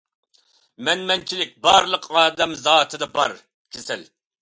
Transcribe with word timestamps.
«مەنمەنچىلىك» 0.87 1.53
بارلىق 1.67 2.09
ئادەم 2.17 2.59
زاتىدا 2.65 3.13
بار 3.19 3.41
كېسەل. 3.47 4.13